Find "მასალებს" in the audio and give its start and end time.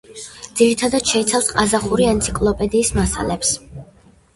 3.01-3.59